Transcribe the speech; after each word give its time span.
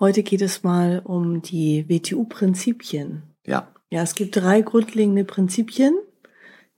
Heute 0.00 0.22
geht 0.22 0.42
es 0.42 0.62
mal 0.62 1.00
um 1.02 1.42
die 1.42 1.88
WTU-Prinzipien. 1.88 3.22
Ja. 3.44 3.68
Ja, 3.90 4.02
es 4.02 4.14
gibt 4.14 4.36
drei 4.36 4.60
grundlegende 4.60 5.24
Prinzipien, 5.24 5.94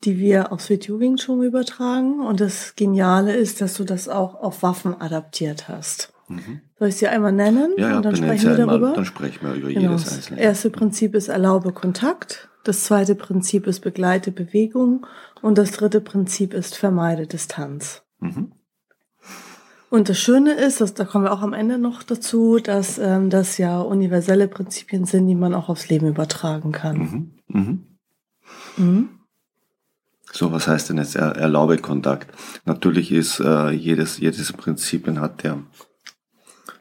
die 0.05 0.19
wir 0.19 0.52
aufs 0.52 0.70
WTU 0.70 1.01
Wing 1.01 1.16
Chun 1.16 1.42
übertragen. 1.42 2.20
Und 2.20 2.41
das 2.41 2.75
Geniale 2.77 3.34
ist, 3.34 3.61
dass 3.61 3.75
du 3.75 3.84
das 3.84 4.09
auch 4.09 4.37
auf 4.37 4.62
Waffen 4.62 4.98
adaptiert 4.98 5.69
hast. 5.69 6.12
Mhm. 6.28 6.61
Soll 6.78 6.88
ich 6.88 6.97
sie 6.97 7.09
einmal 7.09 7.33
nennen? 7.33 7.75
Ja, 7.77 7.91
ja 7.91 7.97
und 7.97 8.05
dann 8.05 8.16
sprechen 8.16 8.51
wir 8.51 8.56
darüber. 8.56 8.88
Mal, 8.88 8.95
dann 8.95 9.05
sprechen 9.05 9.47
wir 9.47 9.55
über 9.55 9.69
genau. 9.69 9.91
jedes 9.91 10.12
einzelne. 10.12 10.37
Das 10.37 10.47
erste 10.47 10.70
Prinzip 10.70 11.14
ist 11.14 11.28
erlaube 11.28 11.73
Kontakt. 11.73 12.48
Das 12.64 12.84
zweite 12.84 13.14
Prinzip 13.14 13.66
ist 13.66 13.80
begleite 13.80 14.33
Bewegung. 14.33 15.06
Und 15.42 15.59
das 15.59 15.73
dritte 15.73 16.00
Prinzip 16.00 16.55
ist 16.55 16.77
vermeide 16.77 17.27
Distanz. 17.27 18.02
Mhm. 18.20 18.52
Und 19.91 20.09
das 20.09 20.19
Schöne 20.19 20.53
ist, 20.55 20.80
dass, 20.80 20.95
da 20.95 21.05
kommen 21.05 21.25
wir 21.25 21.33
auch 21.33 21.43
am 21.43 21.53
Ende 21.53 21.77
noch 21.77 22.05
dazu, 22.05 22.59
dass 22.61 22.98
ähm, 22.98 23.29
das 23.29 23.59
ja 23.59 23.81
universelle 23.81 24.47
Prinzipien 24.47 25.05
sind, 25.05 25.27
die 25.27 25.34
man 25.34 25.53
auch 25.53 25.69
aufs 25.69 25.89
Leben 25.89 26.06
übertragen 26.06 26.70
kann. 26.70 26.98
Mhm. 26.98 27.31
Mhm. 27.48 27.87
Mhm. 28.77 29.09
So, 30.33 30.53
was 30.53 30.69
heißt 30.69 30.91
denn 30.91 30.98
jetzt 30.98 31.17
er, 31.17 31.34
erlaube 31.37 31.77
Kontakt? 31.79 32.33
Natürlich 32.64 33.11
ist 33.11 33.41
äh, 33.41 33.70
jedes, 33.70 34.19
jedes 34.19 34.53
Prinzipien 34.53 35.20
hat 35.20 35.42
ja 35.42 35.59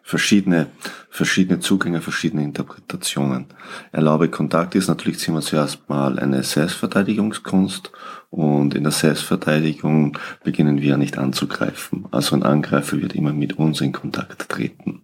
verschiedene, 0.10 0.66
verschiedene 1.12 1.60
Zugänge, 1.60 2.02
verschiedene 2.02 2.44
Interpretationen. 2.44 3.46
Erlaube 3.92 4.28
Kontakt 4.28 4.74
ist 4.74 4.88
natürlich 4.88 5.20
ziemlich 5.20 5.46
zuerst 5.46 5.88
mal 5.88 6.18
eine 6.18 6.42
Selbstverteidigungskunst 6.42 7.92
und 8.32 8.74
in 8.74 8.82
der 8.82 8.92
Selbstverteidigung 8.92 10.18
beginnen 10.44 10.82
wir 10.82 10.98
nicht 10.98 11.20
anzugreifen. 11.20 12.08
Also 12.10 12.36
ein 12.36 12.42
Angreifer 12.42 13.00
wird 13.00 13.14
immer 13.14 13.34
mit 13.34 13.60
uns 13.60 13.82
in 13.82 13.92
Kontakt 13.92 14.50
treten. 14.50 15.04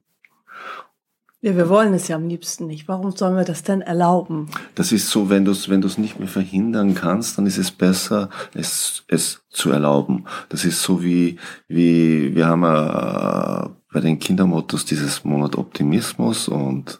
Ja, 1.41 1.55
wir 1.55 1.69
wollen 1.69 1.93
es 1.93 2.07
ja 2.07 2.15
am 2.15 2.27
liebsten 2.27 2.65
nicht. 2.65 2.87
Warum 2.87 3.11
sollen 3.11 3.35
wir 3.35 3.43
das 3.43 3.61
denn 3.61 3.81
erlauben? 3.81 4.49
Das 4.73 4.91
ist 4.91 5.11
so, 5.11 5.29
wenn 5.29 5.45
du 5.45 5.51
es 5.51 5.69
wenn 5.69 5.81
du's 5.81 5.99
nicht 5.99 6.17
mehr 6.17 6.27
verhindern 6.27 6.95
kannst, 6.95 7.37
dann 7.37 7.45
ist 7.45 7.59
es 7.59 7.69
besser, 7.69 8.31
es, 8.55 9.03
es 9.07 9.45
zu 9.51 9.69
erlauben. 9.69 10.25
Das 10.49 10.65
ist 10.65 10.81
so 10.81 11.03
wie, 11.03 11.37
wie 11.67 12.33
wir 12.33 12.47
haben 12.47 12.63
äh, 12.63 13.69
bei 13.95 14.01
den 14.01 14.19
Kindermottos 14.19 14.83
dieses 14.83 15.23
Monat 15.23 15.55
Optimismus 15.55 16.49
und, 16.49 16.99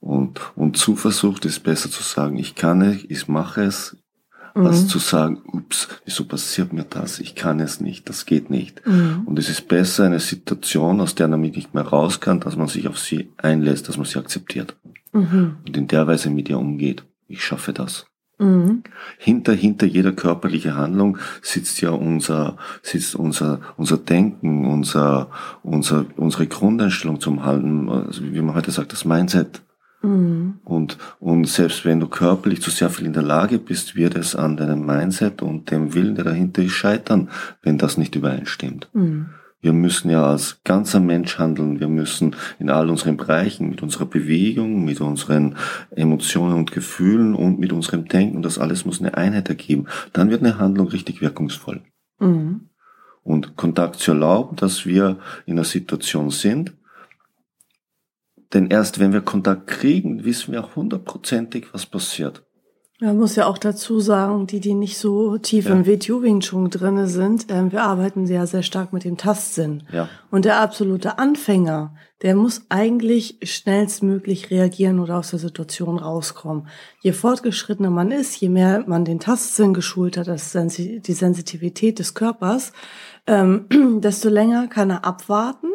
und, 0.00 0.40
und 0.56 0.78
Zuversicht 0.78 1.44
ist 1.44 1.62
besser 1.62 1.90
zu 1.90 2.02
sagen, 2.02 2.38
ich 2.38 2.54
kann 2.54 2.80
es, 2.80 3.04
ich 3.06 3.28
mache 3.28 3.60
es, 3.60 3.98
mhm. 4.54 4.64
als 4.64 4.88
zu 4.88 4.98
sagen, 4.98 5.42
ups, 5.52 5.88
wieso 6.06 6.24
passiert 6.24 6.72
mir 6.72 6.84
das? 6.84 7.18
Ich 7.18 7.34
kann 7.34 7.60
es 7.60 7.82
nicht, 7.82 8.08
das 8.08 8.24
geht 8.24 8.48
nicht. 8.48 8.80
Mhm. 8.86 9.24
Und 9.26 9.38
es 9.38 9.50
ist 9.50 9.68
besser 9.68 10.06
eine 10.06 10.18
Situation, 10.18 11.02
aus 11.02 11.14
der 11.14 11.28
man 11.28 11.42
nicht 11.42 11.74
mehr 11.74 11.84
raus 11.84 12.20
kann, 12.20 12.40
dass 12.40 12.56
man 12.56 12.68
sich 12.68 12.88
auf 12.88 12.98
sie 12.98 13.30
einlässt, 13.36 13.90
dass 13.90 13.98
man 13.98 14.06
sie 14.06 14.18
akzeptiert. 14.18 14.76
Mhm. 15.12 15.58
Und 15.66 15.76
in 15.76 15.88
der 15.88 16.06
Weise 16.06 16.30
mit 16.30 16.48
ihr 16.48 16.58
umgeht. 16.58 17.04
Ich 17.28 17.44
schaffe 17.44 17.74
das. 17.74 18.06
Mhm. 18.40 18.82
Hinter, 19.18 19.52
hinter 19.52 19.86
jeder 19.86 20.12
körperlichen 20.12 20.74
Handlung 20.74 21.18
sitzt 21.42 21.80
ja 21.82 21.90
unser, 21.90 22.56
sitzt 22.82 23.14
unser, 23.14 23.60
unser 23.76 23.98
Denken, 23.98 24.64
unser, 24.64 25.28
unser, 25.62 26.06
unsere 26.16 26.46
Grundeinstellung 26.46 27.20
zum 27.20 27.44
Halten, 27.44 27.88
also 27.88 28.22
wie 28.24 28.40
man 28.40 28.54
heute 28.54 28.70
sagt, 28.70 28.92
das 28.92 29.04
Mindset. 29.04 29.60
Mhm. 30.02 30.54
Und, 30.64 30.96
und 31.18 31.46
selbst 31.46 31.84
wenn 31.84 32.00
du 32.00 32.06
körperlich 32.06 32.62
zu 32.62 32.70
sehr 32.70 32.88
viel 32.88 33.06
in 33.06 33.12
der 33.12 33.22
Lage 33.22 33.58
bist, 33.58 33.94
wird 33.94 34.16
es 34.16 34.34
an 34.34 34.56
deinem 34.56 34.86
Mindset 34.86 35.42
und 35.42 35.70
dem 35.70 35.92
Willen, 35.92 36.14
der 36.14 36.24
dahinter 36.24 36.62
ist, 36.62 36.72
scheitern, 36.72 37.28
wenn 37.62 37.76
das 37.76 37.98
nicht 37.98 38.14
übereinstimmt. 38.14 38.88
Mhm. 38.94 39.26
Wir 39.60 39.72
müssen 39.72 40.10
ja 40.10 40.24
als 40.24 40.60
ganzer 40.64 41.00
Mensch 41.00 41.38
handeln. 41.38 41.80
Wir 41.80 41.88
müssen 41.88 42.34
in 42.58 42.70
all 42.70 42.88
unseren 42.88 43.16
Bereichen, 43.16 43.68
mit 43.68 43.82
unserer 43.82 44.06
Bewegung, 44.06 44.84
mit 44.84 45.00
unseren 45.00 45.56
Emotionen 45.90 46.54
und 46.54 46.72
Gefühlen 46.72 47.34
und 47.34 47.58
mit 47.58 47.72
unserem 47.72 48.06
Denken, 48.06 48.42
das 48.42 48.58
alles 48.58 48.86
muss 48.86 49.00
eine 49.00 49.16
Einheit 49.16 49.48
ergeben. 49.48 49.86
Dann 50.12 50.30
wird 50.30 50.42
eine 50.42 50.58
Handlung 50.58 50.88
richtig 50.88 51.20
wirkungsvoll. 51.20 51.82
Mhm. 52.18 52.68
Und 53.22 53.56
Kontakt 53.56 53.96
zu 53.96 54.12
erlauben, 54.12 54.56
dass 54.56 54.86
wir 54.86 55.18
in 55.44 55.54
einer 55.54 55.64
Situation 55.64 56.30
sind, 56.30 56.72
denn 58.52 58.68
erst 58.68 58.98
wenn 58.98 59.12
wir 59.12 59.20
Kontakt 59.20 59.66
kriegen, 59.66 60.24
wissen 60.24 60.52
wir 60.52 60.64
auch 60.64 60.74
hundertprozentig, 60.74 61.68
was 61.72 61.86
passiert. 61.86 62.44
Man 63.02 63.16
muss 63.16 63.34
ja 63.34 63.46
auch 63.46 63.56
dazu 63.56 63.98
sagen, 63.98 64.46
die, 64.46 64.60
die 64.60 64.74
nicht 64.74 64.98
so 64.98 65.38
tief 65.38 65.64
ja. 65.64 65.72
im 65.72 65.86
WTU 65.86 66.20
Wing 66.20 66.40
Chun 66.40 66.68
drinne 66.68 67.06
sind, 67.06 67.50
äh, 67.50 67.72
wir 67.72 67.82
arbeiten 67.82 68.26
ja 68.26 68.46
sehr 68.46 68.62
stark 68.62 68.92
mit 68.92 69.04
dem 69.04 69.16
Tastsinn. 69.16 69.84
Ja. 69.90 70.10
Und 70.30 70.44
der 70.44 70.60
absolute 70.60 71.18
Anfänger, 71.18 71.94
der 72.20 72.34
muss 72.34 72.66
eigentlich 72.68 73.38
schnellstmöglich 73.42 74.50
reagieren 74.50 75.00
oder 75.00 75.16
aus 75.16 75.30
der 75.30 75.38
Situation 75.38 75.98
rauskommen. 75.98 76.68
Je 77.00 77.12
fortgeschrittener 77.12 77.88
man 77.88 78.10
ist, 78.10 78.38
je 78.38 78.50
mehr 78.50 78.84
man 78.86 79.06
den 79.06 79.18
Tastsinn 79.18 79.72
geschult 79.72 80.18
hat, 80.18 80.28
das 80.28 80.52
Sensi 80.52 81.00
die 81.00 81.14
Sensitivität 81.14 81.98
des 81.98 82.12
Körpers, 82.12 82.72
ähm, 83.26 83.64
desto 84.02 84.28
länger 84.28 84.68
kann 84.68 84.90
er 84.90 85.06
abwarten 85.06 85.68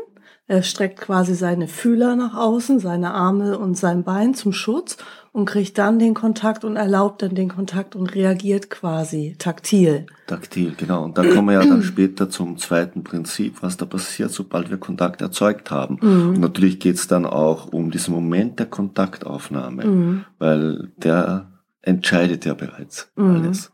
er 0.48 0.62
streckt 0.62 1.02
quasi 1.02 1.34
seine 1.34 1.68
Fühler 1.68 2.16
nach 2.16 2.36
außen, 2.36 2.80
seine 2.80 3.16
Arme 3.16 3.58
und 3.58 3.76
sein 3.76 4.04
Bein 4.04 4.36
zum 4.36 4.54
Schutz 4.54 4.98
und 5.36 5.44
kriegt 5.44 5.78
dann 5.78 6.00
den 6.00 6.14
Kontakt 6.14 6.64
und 6.64 6.78
erlaubt 6.78 7.22
dann 7.22 7.36
den 7.36 7.50
Kontakt 7.50 7.94
und 7.94 8.08
reagiert 8.08 8.70
quasi 8.70 9.36
taktil. 9.38 10.06
Taktil, 10.28 10.74
genau. 10.78 11.04
Und 11.04 11.18
dann 11.18 11.30
kommen 11.30 11.50
wir 11.50 11.62
ja 11.62 11.66
dann 11.66 11.84
später 11.84 12.30
zum 12.30 12.58
zweiten 12.58 13.04
Prinzip, 13.04 13.62
was 13.62 13.76
da 13.76 13.86
passiert, 13.86 14.32
sobald 14.32 14.70
wir 14.70 14.78
Kontakt 14.78 15.22
erzeugt 15.22 15.72
haben. 15.72 15.98
Mhm. 16.02 16.30
Und 16.30 16.40
natürlich 16.40 16.80
geht's 16.80 17.10
dann 17.10 17.26
auch 17.26 17.68
um 17.74 17.92
diesen 17.92 18.14
Moment 18.14 18.60
der 18.60 18.68
Kontaktaufnahme, 18.68 19.86
mhm. 19.86 20.26
weil 20.40 20.94
der 20.96 21.52
entscheidet 21.82 22.46
ja 22.46 22.54
bereits 22.54 23.12
mhm. 23.18 23.32
alles. 23.32 23.74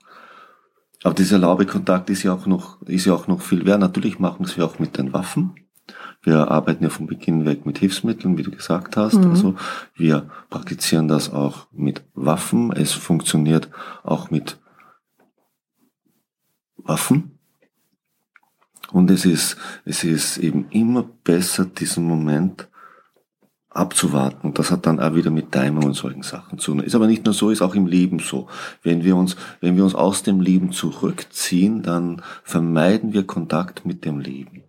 Aber 1.03 1.13
dieser 1.13 1.35
Erlaubekontakt 1.35 2.09
ist 2.09 2.23
ja 2.23 2.33
auch 2.33 2.47
noch, 2.47 2.81
ist 2.87 3.05
ja 3.05 3.13
auch 3.13 3.27
noch 3.27 3.41
viel 3.41 3.67
wert. 3.67 3.81
Natürlich 3.81 4.17
machen 4.17 4.47
wir 4.47 4.47
es 4.47 4.59
auch 4.59 4.79
mit 4.79 4.97
den 4.97 5.13
Waffen. 5.13 5.53
Wir 6.23 6.51
arbeiten 6.51 6.83
ja 6.83 6.89
von 6.89 7.07
Beginn 7.07 7.45
weg 7.45 7.65
mit 7.65 7.79
Hilfsmitteln, 7.79 8.37
wie 8.37 8.43
du 8.43 8.51
gesagt 8.51 8.95
hast. 8.95 9.15
Mhm. 9.15 9.31
Also 9.31 9.55
wir 9.95 10.29
praktizieren 10.49 11.07
das 11.07 11.31
auch 11.31 11.67
mit 11.71 12.03
Waffen. 12.13 12.71
Es 12.71 12.91
funktioniert 12.91 13.69
auch 14.03 14.29
mit 14.29 14.59
Waffen. 16.77 17.39
Und 18.91 19.09
es 19.09 19.25
ist, 19.25 19.57
es 19.85 20.03
ist 20.03 20.37
eben 20.37 20.67
immer 20.69 21.03
besser, 21.23 21.65
diesen 21.65 22.03
Moment 22.03 22.67
abzuwarten. 23.69 24.47
Und 24.47 24.59
das 24.59 24.69
hat 24.69 24.85
dann 24.85 24.99
auch 24.99 25.15
wieder 25.15 25.31
mit 25.31 25.51
Timing 25.51 25.85
und 25.85 25.93
solchen 25.93 26.23
Sachen 26.23 26.59
zu 26.59 26.71
tun. 26.71 26.83
Ist 26.83 26.93
aber 26.93 27.07
nicht 27.07 27.25
nur 27.25 27.33
so, 27.33 27.49
ist 27.49 27.61
auch 27.61 27.73
im 27.73 27.87
Leben 27.87 28.19
so. 28.19 28.47
Wenn 28.83 29.03
wir 29.03 29.15
uns, 29.15 29.37
wenn 29.61 29.77
wir 29.77 29.83
uns 29.85 29.95
aus 29.95 30.23
dem 30.23 30.41
Leben 30.41 30.71
zurückziehen, 30.71 31.81
dann 31.81 32.21
vermeiden 32.43 33.13
wir 33.13 33.25
Kontakt 33.25 33.85
mit 33.85 34.03
dem 34.03 34.19
Leben. 34.19 34.63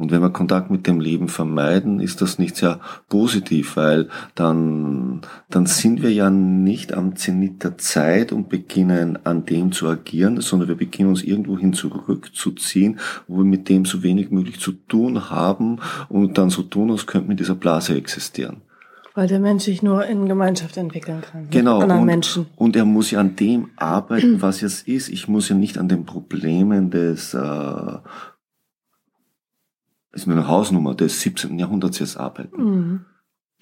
Und 0.00 0.10
wenn 0.10 0.22
wir 0.22 0.30
Kontakt 0.30 0.70
mit 0.70 0.86
dem 0.86 0.98
Leben 0.98 1.28
vermeiden, 1.28 2.00
ist 2.00 2.22
das 2.22 2.38
nicht 2.38 2.56
sehr 2.56 2.80
positiv, 3.10 3.76
weil 3.76 4.08
dann, 4.34 5.20
dann 5.50 5.66
sind 5.66 6.00
wir 6.02 6.10
ja 6.10 6.30
nicht 6.30 6.94
am 6.94 7.16
Zenit 7.16 7.62
der 7.64 7.76
Zeit 7.76 8.32
und 8.32 8.48
beginnen 8.48 9.18
an 9.24 9.44
dem 9.44 9.72
zu 9.72 9.86
agieren, 9.88 10.40
sondern 10.40 10.70
wir 10.70 10.76
beginnen 10.76 11.10
uns 11.10 11.22
irgendwohin 11.22 11.74
zurückzuziehen, 11.74 12.98
wo 13.28 13.38
wir 13.38 13.44
mit 13.44 13.68
dem 13.68 13.84
so 13.84 14.02
wenig 14.02 14.30
möglich 14.30 14.58
zu 14.58 14.72
tun 14.72 15.28
haben 15.28 15.80
und 16.08 16.38
dann 16.38 16.48
so 16.48 16.62
tun, 16.62 16.90
als 16.90 17.06
könnten 17.06 17.28
wir 17.28 17.32
in 17.32 17.36
dieser 17.36 17.54
Blase 17.54 17.94
existieren. 17.94 18.62
Weil 19.14 19.26
der 19.26 19.40
Mensch 19.40 19.64
sich 19.64 19.82
nur 19.82 20.06
in 20.06 20.26
Gemeinschaft 20.26 20.76
entwickeln 20.76 21.20
kann. 21.20 21.48
Genau. 21.50 21.80
Anderen 21.80 22.00
und, 22.00 22.06
Menschen. 22.06 22.46
und 22.56 22.76
er 22.76 22.84
muss 22.84 23.10
ja 23.10 23.20
an 23.20 23.36
dem 23.36 23.68
arbeiten, 23.76 24.40
was 24.40 24.60
jetzt 24.60 24.86
ist. 24.86 25.08
Ich 25.08 25.28
muss 25.28 25.48
ja 25.48 25.56
nicht 25.56 25.78
an 25.78 25.88
den 25.88 26.06
Problemen 26.06 26.90
des 26.90 27.34
äh, 27.34 27.38
ist 30.12 30.26
nur 30.26 30.36
eine 30.36 30.48
Hausnummer 30.48 30.94
des 30.94 31.20
17. 31.20 31.58
Jahrhunderts 31.58 31.98
jetzt 31.98 32.16
arbeiten. 32.16 32.62
Mhm. 32.62 33.00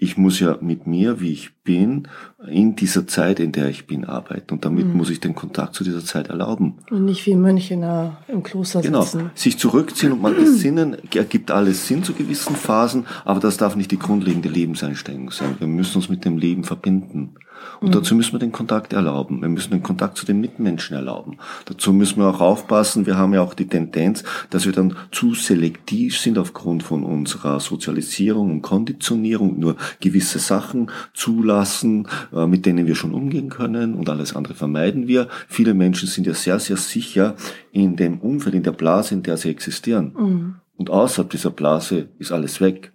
ich 0.01 0.17
muss 0.17 0.39
ja 0.39 0.57
mit 0.61 0.87
mir, 0.87 1.21
wie 1.21 1.33
ich 1.33 1.57
bin, 1.65 2.07
in 2.49 2.77
dieser 2.77 3.09
Zeit, 3.09 3.41
in 3.41 3.51
der 3.51 3.69
ich 3.69 3.89
bin, 3.89 4.05
arbeiten. 4.05 4.55
Und 4.55 4.65
damit 4.65 4.87
mhm. 4.87 4.97
muss 4.97 5.11
ich 5.11 5.19
den 5.19 5.35
Kontakt 5.35 5.75
zu 5.75 5.83
dieser 5.83 6.05
Zeit 6.05 6.29
erlauben. 6.29 6.79
Und 6.91 7.05
nicht 7.05 7.27
wie 7.27 7.35
Mönche 7.35 7.77
der, 7.77 8.17
im 8.29 8.45
Kloster 8.45 8.81
genau. 8.81 9.03
sitzen. 9.03 9.19
Genau. 9.19 9.31
Sich 9.35 9.59
zurückziehen 9.59 10.13
und 10.13 10.23
mal 10.23 10.35
besinnen, 10.35 10.97
ergibt 11.13 11.51
alles 11.51 11.89
Sinn 11.89 12.05
zu 12.05 12.15
gewissen 12.15 12.55
Phasen, 12.55 13.07
aber 13.25 13.41
das 13.41 13.57
darf 13.57 13.75
nicht 13.75 13.91
die 13.91 13.99
grundlegende 13.99 14.49
Lebenseinstellung 14.49 15.33
sein. 15.33 15.57
Wir 15.59 15.67
müssen 15.67 15.97
uns 15.97 16.09
mit 16.09 16.25
dem 16.25 16.39
Leben 16.39 16.63
verbinden. 16.63 17.35
Und 17.81 17.89
mhm. 17.89 17.93
dazu 17.93 18.15
müssen 18.15 18.33
wir 18.33 18.39
den 18.39 18.53
Kontakt 18.53 18.93
erlauben. 18.93 19.41
Wir 19.41 19.49
müssen 19.49 19.71
den 19.71 19.83
Kontakt 19.83 20.17
zu 20.17 20.27
den 20.27 20.41
Mitmenschen 20.41 20.97
erlauben. 20.97 21.39
Dazu 21.67 21.93
müssen 21.93 22.21
wir 22.21 22.29
auch 22.29 22.41
aufpassen. 22.41 23.07
Wir 23.07 23.17
haben 23.17 23.35
ja 23.35 23.43
auch 23.43 23.55
die 23.55 23.67
Tendenz, 23.67 24.25
dass 24.51 24.67
wir 24.67 24.73
dann 24.73 24.97
zu 25.13 25.35
selektiv 25.35 26.19
sind 26.19 26.39
aufgrund 26.39 26.83
von 26.83 27.05
unserer 27.05 27.61
Sozialisierung 27.61 28.51
und 28.51 28.63
Konditionierung, 28.63 29.59
nur 29.59 29.77
gewisse 30.01 30.39
Sachen 30.39 30.91
zulassen, 31.15 32.09
äh, 32.33 32.47
mit 32.47 32.67
denen 32.67 32.87
wir 32.87 32.95
schon 32.95 33.15
umgehen 33.15 33.49
können 33.49 33.95
und 33.95 34.09
alles 34.09 34.35
andere 34.35 34.55
vermeiden 34.55 35.09
wir. 35.09 35.29
Viele 35.49 35.75
Menschen 35.75 36.09
sind 36.09 36.27
ja 36.27 36.35
sehr, 36.35 36.59
sehr 36.59 36.77
sicher 36.77 37.37
in 37.73 37.97
dem 37.97 38.19
Umfeld, 38.19 38.55
in 38.55 38.63
der 38.63 38.73
Blase, 38.73 39.15
in 39.15 39.23
der 39.23 39.37
sie 39.37 39.51
existieren. 39.51 40.15
Mhm. 40.19 40.55
Und 40.77 40.91
außerhalb 40.91 41.31
dieser 41.31 41.51
Blase 41.51 42.09
ist 42.19 42.33
alles 42.33 42.61
weg. 42.61 42.93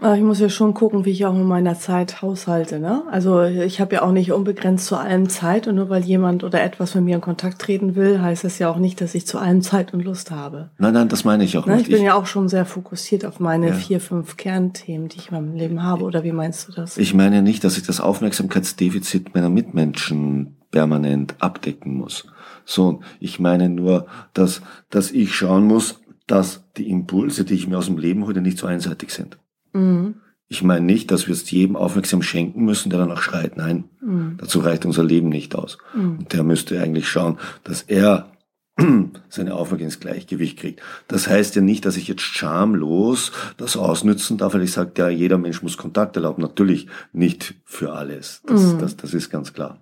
Aber 0.00 0.16
ich 0.16 0.22
muss 0.22 0.38
ja 0.38 0.48
schon 0.48 0.74
gucken, 0.74 1.04
wie 1.04 1.10
ich 1.10 1.26
auch 1.26 1.34
mit 1.34 1.46
meiner 1.46 1.76
Zeit 1.76 2.22
haushalte. 2.22 2.78
Ne? 2.78 3.02
Also 3.10 3.42
ich 3.42 3.80
habe 3.80 3.96
ja 3.96 4.02
auch 4.02 4.12
nicht 4.12 4.30
unbegrenzt 4.30 4.86
zu 4.86 4.96
allem 4.96 5.28
Zeit 5.28 5.66
und 5.66 5.74
nur 5.74 5.88
weil 5.88 6.04
jemand 6.04 6.44
oder 6.44 6.62
etwas 6.62 6.94
mit 6.94 7.02
mir 7.02 7.16
in 7.16 7.20
Kontakt 7.20 7.60
treten 7.60 7.96
will, 7.96 8.22
heißt 8.22 8.44
das 8.44 8.60
ja 8.60 8.70
auch 8.70 8.76
nicht, 8.76 9.00
dass 9.00 9.16
ich 9.16 9.26
zu 9.26 9.38
allem 9.38 9.60
Zeit 9.60 9.92
und 9.92 10.04
Lust 10.04 10.30
habe. 10.30 10.70
Nein, 10.78 10.94
nein, 10.94 11.08
das 11.08 11.24
meine 11.24 11.42
ich 11.42 11.58
auch 11.58 11.66
ne? 11.66 11.76
nicht. 11.76 11.88
Ich 11.88 11.94
bin 11.94 12.04
ja 12.04 12.14
auch 12.14 12.26
schon 12.26 12.48
sehr 12.48 12.64
fokussiert 12.64 13.24
auf 13.24 13.40
meine 13.40 13.68
ja. 13.68 13.74
vier, 13.74 14.00
fünf 14.00 14.36
Kernthemen, 14.36 15.08
die 15.08 15.18
ich 15.18 15.30
in 15.30 15.34
meinem 15.34 15.56
Leben 15.56 15.82
habe. 15.82 16.04
Oder 16.04 16.22
wie 16.22 16.32
meinst 16.32 16.68
du 16.68 16.72
das? 16.72 16.96
Ich 16.96 17.12
meine 17.12 17.36
ja 17.36 17.42
nicht, 17.42 17.64
dass 17.64 17.76
ich 17.76 17.82
das 17.82 18.00
Aufmerksamkeitsdefizit 18.00 19.34
meiner 19.34 19.50
Mitmenschen 19.50 20.58
permanent 20.70 21.34
abdecken 21.40 21.94
muss. 21.94 22.28
So, 22.64 23.00
ich 23.18 23.40
meine 23.40 23.68
nur, 23.68 24.06
dass, 24.32 24.62
dass 24.90 25.10
ich 25.10 25.34
schauen 25.34 25.64
muss, 25.64 26.00
dass 26.28 26.62
die 26.76 26.88
Impulse, 26.88 27.44
die 27.44 27.54
ich 27.54 27.66
mir 27.66 27.78
aus 27.78 27.86
dem 27.86 27.98
Leben 27.98 28.26
hole, 28.26 28.40
nicht 28.40 28.58
so 28.58 28.68
einseitig 28.68 29.10
sind. 29.10 29.38
Mhm. 29.72 30.16
Ich 30.50 30.62
meine 30.62 30.84
nicht, 30.84 31.10
dass 31.10 31.26
wir 31.26 31.34
es 31.34 31.50
jedem 31.50 31.76
aufmerksam 31.76 32.22
schenken 32.22 32.64
müssen, 32.64 32.88
der 32.88 32.98
danach 32.98 33.20
schreit. 33.20 33.56
Nein, 33.58 33.84
mhm. 34.00 34.38
dazu 34.38 34.60
reicht 34.60 34.86
unser 34.86 35.04
Leben 35.04 35.28
nicht 35.28 35.54
aus. 35.54 35.76
Mhm. 35.94 36.18
Und 36.20 36.32
der 36.32 36.42
müsste 36.42 36.80
eigentlich 36.80 37.08
schauen, 37.08 37.38
dass 37.64 37.82
er 37.82 38.30
seine 39.28 39.54
Aufmerksamkeit 39.54 39.80
ins 39.80 40.00
Gleichgewicht 40.00 40.58
kriegt. 40.58 40.80
Das 41.06 41.28
heißt 41.28 41.54
ja 41.56 41.62
nicht, 41.62 41.84
dass 41.84 41.96
ich 41.96 42.08
jetzt 42.08 42.22
schamlos 42.22 43.32
das 43.56 43.76
ausnützen 43.76 44.38
darf, 44.38 44.54
weil 44.54 44.62
ich 44.62 44.72
sage, 44.72 44.92
ja, 44.96 45.08
jeder 45.08 45.36
Mensch 45.36 45.62
muss 45.62 45.76
Kontakt 45.76 46.16
erlauben. 46.16 46.42
Natürlich 46.42 46.86
nicht 47.12 47.54
für 47.64 47.92
alles. 47.92 48.42
Das, 48.46 48.62
mhm. 48.62 48.78
das, 48.78 48.96
das 48.96 49.12
ist 49.12 49.30
ganz 49.30 49.52
klar. 49.52 49.78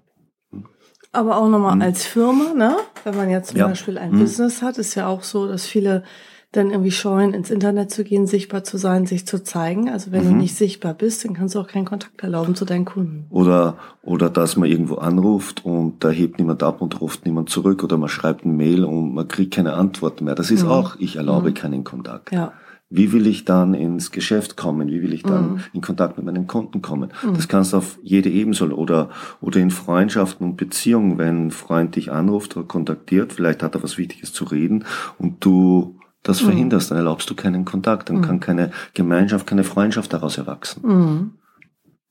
Aber 1.12 1.37
auch 1.38 1.49
nochmal 1.49 1.77
mhm. 1.77 1.83
als 1.83 2.05
Firma, 2.05 2.55
ne? 2.55 2.77
Wenn 3.05 3.17
man 3.17 3.31
jetzt 3.31 3.50
zum 3.50 3.59
ja. 3.59 3.69
Beispiel 3.69 3.99
ein 3.99 4.12
mhm. 4.12 4.19
Business 4.21 4.62
hat, 4.62 4.79
ist 4.79 4.94
ja 4.97 5.06
auch 5.06 5.23
so, 5.23 5.47
dass 5.47 5.65
viele 5.65 6.03
dann 6.52 6.70
irgendwie 6.70 6.90
scheuen, 6.90 7.34
ins 7.34 7.50
Internet 7.50 7.90
zu 7.90 8.02
gehen, 8.02 8.26
sichtbar 8.26 8.64
zu 8.64 8.78
sein, 8.78 9.06
sich 9.06 9.26
zu 9.26 9.43
zeigen. 9.43 9.90
Also 9.90 10.12
wenn 10.12 10.25
mhm. 10.25 10.31
du 10.31 10.37
nicht 10.37 10.56
sichtbar 10.56 10.94
bist, 10.94 11.25
dann 11.25 11.34
kannst 11.34 11.54
du 11.54 11.60
auch 11.60 11.66
keinen 11.66 11.84
Kontakt 11.84 12.22
erlauben 12.22 12.54
zu 12.54 12.64
deinen 12.64 12.84
Kunden. 12.84 13.26
Oder, 13.31 13.76
oder 14.02 14.31
dass 14.31 14.56
man 14.56 14.69
irgendwo 14.69 14.96
anruft 14.96 15.64
und 15.64 16.02
da 16.02 16.10
hebt 16.10 16.38
niemand 16.38 16.62
ab 16.62 16.81
und 16.81 17.00
ruft 17.00 17.26
niemand 17.26 17.50
zurück 17.50 17.84
oder 17.84 17.98
man 17.98 18.08
schreibt 18.08 18.44
ein 18.44 18.56
Mail 18.56 18.84
und 18.84 19.14
man 19.14 19.28
kriegt 19.28 19.54
keine 19.54 19.75
Antwort 19.75 20.20
mehr. 20.20 20.34
Das 20.34 20.50
ist 20.50 20.64
mhm. 20.64 20.70
auch, 20.70 20.96
ich 20.98 21.16
erlaube 21.16 21.50
mhm. 21.50 21.54
keinen 21.54 21.84
Kontakt. 21.84 22.32
Ja. 22.32 22.52
Wie 22.88 23.12
will 23.12 23.26
ich 23.26 23.44
dann 23.44 23.75
ins 23.75 24.12
Geschäft 24.12 24.56
kommen? 24.56 24.88
Wie 24.88 25.02
will 25.02 25.12
ich 25.12 25.25
dann 25.25 25.54
mhm. 25.54 25.60
in 25.72 25.81
Kontakt 25.81 26.16
mit 26.19 26.25
meinen 26.25 26.46
Kunden 26.46 26.82
kommen? 26.82 27.10
Mhm. 27.25 27.34
Das 27.34 27.49
kannst 27.49 27.72
du 27.72 27.78
auf 27.78 27.99
jede 28.00 28.31
Ebene 28.31 28.56
oder, 28.75 29.10
oder 29.40 29.58
in 29.58 29.72
Freundschaften 29.72 30.46
und 30.46 30.56
Beziehungen, 30.56 31.19
wenn 31.19 31.49
ein 31.49 31.50
Freund 31.50 31.96
dich 31.96 32.12
anruft 32.12 32.56
oder 32.56 32.64
kontaktiert, 32.64 33.32
vielleicht 33.32 33.64
hat 33.64 33.75
er 33.75 33.82
was 33.82 33.99
Wichtiges 33.99 34.32
zu 34.32 34.44
reden 34.44 34.84
und 35.19 35.44
du 35.44 35.95
das 36.28 36.43
mhm. 36.43 36.46
verhinderst, 36.46 36.90
dann 36.90 36.99
erlaubst 36.99 37.28
du 37.31 37.34
keinen 37.34 37.64
Kontakt, 37.64 38.08
dann 38.08 38.19
mhm. 38.19 38.23
kann 38.23 38.40
keine 38.40 38.73
Gemeinschaft, 38.94 39.46
keine 39.46 39.64
Freundschaft 39.64 40.12
daraus 40.12 40.38
erwachsen. 40.38 40.82
Mhm. 40.87 41.32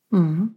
Mhm. 0.09 0.55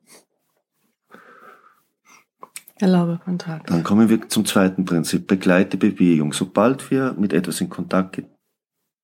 Erlaube 2.77 3.21
Kontakt. 3.25 3.71
Dann 3.71 3.83
kommen 3.83 4.09
wir 4.09 4.29
zum 4.29 4.45
zweiten 4.45 4.85
Prinzip, 4.85 5.27
begleite 5.27 5.77
Bewegung. 5.77 6.33
Sobald 6.33 6.91
wir 6.93 7.15
mit 7.19 7.33
etwas 7.33 7.61
in 7.61 7.69
Kontakt 7.69 8.23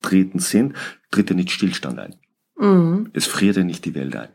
getreten 0.01 0.39
sind, 0.39 0.75
tritt 1.11 1.31
er 1.31 1.37
nicht 1.37 1.51
Stillstand 1.51 1.99
ein. 1.99 2.15
Mhm. 2.57 3.11
Es 3.15 3.27
friert 3.27 3.57
ja 3.57 3.65
nicht 3.65 3.85
die 3.85 3.95
Welt 3.95 4.15
ein 4.15 4.29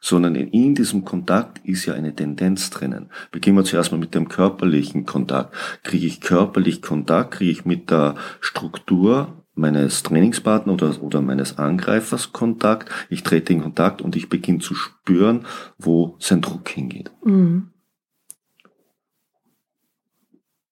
sondern 0.00 0.34
in 0.34 0.74
diesem 0.74 1.04
Kontakt 1.04 1.60
ist 1.64 1.84
ja 1.84 1.94
eine 1.94 2.14
Tendenz 2.14 2.70
drinnen. 2.70 3.10
Beginnen 3.30 3.56
wir 3.56 3.64
zuerst 3.64 3.92
mal 3.92 3.98
mit 3.98 4.14
dem 4.14 4.28
körperlichen 4.28 5.04
Kontakt. 5.04 5.54
Kriege 5.82 6.06
ich 6.06 6.20
körperlich 6.20 6.80
Kontakt, 6.82 7.32
kriege 7.32 7.52
ich 7.52 7.64
mit 7.64 7.90
der 7.90 8.14
Struktur 8.40 9.44
meines 9.54 10.02
Trainingspartners 10.02 10.72
oder, 10.74 11.02
oder 11.02 11.20
meines 11.20 11.58
Angreifers 11.58 12.32
Kontakt, 12.32 12.88
ich 13.10 13.22
trete 13.22 13.52
in 13.52 13.60
Kontakt 13.60 14.00
und 14.00 14.16
ich 14.16 14.30
beginne 14.30 14.60
zu 14.60 14.74
spüren, 14.74 15.44
wo 15.76 16.16
sein 16.18 16.40
Druck 16.40 16.68
hingeht. 16.70 17.10
Mhm. 17.22 17.68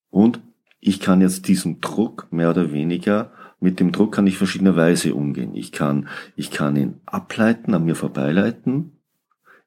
Und 0.08 0.40
ich 0.80 1.00
kann 1.00 1.20
jetzt 1.20 1.48
diesen 1.48 1.82
Druck 1.82 2.28
mehr 2.30 2.50
oder 2.50 2.72
weniger 2.72 3.32
mit 3.60 3.80
dem 3.80 3.90
Druck 3.90 4.14
kann 4.14 4.28
ich 4.28 4.38
verschiedene 4.38 4.76
Weise 4.76 5.14
umgehen. 5.16 5.54
Ich 5.56 5.72
kann, 5.72 6.08
ich 6.36 6.52
kann 6.52 6.76
ihn 6.76 7.00
ableiten, 7.06 7.74
an 7.74 7.84
mir 7.84 7.96
vorbeileiten 7.96 8.97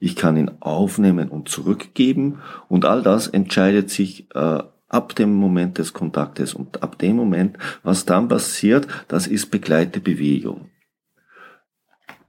ich 0.01 0.15
kann 0.15 0.35
ihn 0.35 0.51
aufnehmen 0.59 1.29
und 1.29 1.47
zurückgeben 1.47 2.39
und 2.67 2.85
all 2.85 3.03
das 3.03 3.27
entscheidet 3.27 3.91
sich 3.91 4.27
äh, 4.33 4.63
ab 4.89 5.15
dem 5.15 5.35
Moment 5.35 5.77
des 5.77 5.93
Kontaktes 5.93 6.55
und 6.55 6.81
ab 6.81 6.97
dem 6.97 7.15
Moment, 7.15 7.57
was 7.83 8.03
dann 8.05 8.27
passiert, 8.27 8.87
das 9.07 9.27
ist 9.27 9.51
begleite 9.51 9.99
Bewegung. 10.01 10.71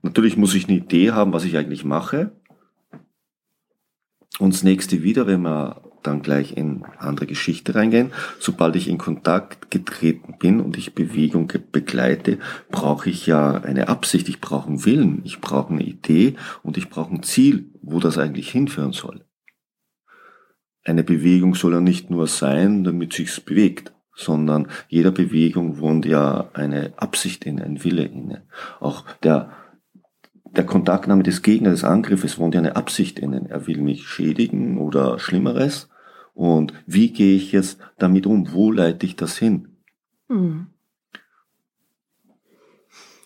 Natürlich 0.03 0.37
muss 0.37 0.53
ich 0.53 0.69
eine 0.69 0.77
Idee 0.77 1.11
haben, 1.11 1.33
was 1.33 1.45
ich 1.45 1.57
eigentlich 1.57 1.83
mache. 1.83 2.31
Und 4.37 4.53
das 4.53 4.63
nächste 4.63 5.01
wieder, 5.01 5.25
wenn 5.25 5.41
wir 5.41 5.81
dann 6.03 6.21
gleich 6.21 6.55
in 6.55 6.83
andere 6.99 7.25
Geschichte 7.25 7.75
reingehen. 7.75 8.11
Sobald 8.39 8.75
ich 8.75 8.87
in 8.87 8.97
Kontakt 8.97 9.71
getreten 9.71 10.35
bin 10.39 10.59
und 10.59 10.77
ich 10.77 10.93
Bewegung 10.93 11.51
begleite, 11.71 12.39
brauche 12.69 13.09
ich 13.09 13.25
ja 13.25 13.55
eine 13.55 13.87
Absicht, 13.87 14.29
ich 14.29 14.41
brauche 14.41 14.67
einen 14.67 14.85
Willen, 14.85 15.21
ich 15.23 15.41
brauche 15.41 15.73
eine 15.73 15.83
Idee 15.83 16.35
und 16.61 16.77
ich 16.77 16.89
brauche 16.89 17.13
ein 17.13 17.23
Ziel, 17.23 17.71
wo 17.81 17.99
das 17.99 18.17
eigentlich 18.17 18.51
hinführen 18.51 18.93
soll. 18.93 19.25
Eine 20.83 21.03
Bewegung 21.03 21.55
soll 21.55 21.73
ja 21.73 21.79
nicht 21.79 22.09
nur 22.09 22.27
sein, 22.27 22.83
damit 22.83 23.13
sich's 23.13 23.39
bewegt, 23.39 23.93
sondern 24.15 24.67
jeder 24.89 25.11
Bewegung 25.11 25.79
wohnt 25.79 26.05
ja 26.05 26.49
eine 26.53 26.93
Absicht 26.97 27.45
in, 27.45 27.61
ein 27.61 27.83
Wille 27.83 28.03
inne. 28.03 28.43
Auch 28.79 29.05
der 29.23 29.51
der 30.55 30.65
Kontaktnahme 30.65 31.23
des 31.23 31.41
Gegners, 31.41 31.81
des 31.81 31.83
Angriffes 31.83 32.37
wohnt 32.37 32.53
ja 32.53 32.59
eine 32.59 32.75
Absicht 32.75 33.17
innen. 33.17 33.47
Er 33.47 33.65
will 33.65 33.79
mich 33.79 34.07
schädigen 34.07 34.77
oder 34.77 35.17
Schlimmeres. 35.17 35.89
Und 36.33 36.73
wie 36.85 37.11
gehe 37.11 37.35
ich 37.35 37.51
jetzt 37.51 37.79
damit 37.97 38.25
um? 38.25 38.51
Wo 38.51 38.71
leite 38.71 39.05
ich 39.05 39.15
das 39.15 39.37
hin? 39.37 39.67
Hm. 40.29 40.67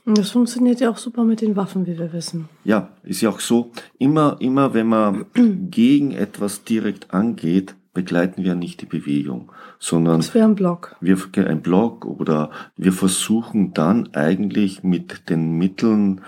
Das 0.06 0.32
funktioniert 0.32 0.80
ja 0.80 0.90
auch 0.90 0.98
super 0.98 1.26
mit 1.26 1.42
den 1.42 1.58
Waffen, 1.58 1.86
wie 1.86 1.98
wir 1.98 2.14
wissen. 2.14 2.48
Ja, 2.64 2.94
ist 3.04 3.20
ja 3.20 3.30
auch 3.30 3.42
so. 3.42 3.72
Immer, 3.98 4.38
immer, 4.40 4.74
wenn 4.74 4.88
man 4.88 5.26
gegen 5.70 6.12
etwas 6.12 6.64
direkt 6.64 7.14
angeht, 7.14 7.76
begleiten 7.94 8.44
wir 8.44 8.56
nicht 8.56 8.82
die 8.82 8.86
Bewegung, 8.86 9.52
sondern 9.80 10.18
das 10.18 10.34
wäre 10.36 10.48
ein 10.48 10.56
Block. 10.56 10.96
Wir 11.02 11.18
ein 11.48 11.62
Block 11.62 12.06
oder 12.06 12.52
wir 12.76 12.94
versuchen 12.94 13.74
dann 13.74 14.14
eigentlich 14.14 14.84
mit 14.84 15.30
den 15.30 15.58
Mitteln 15.58 16.22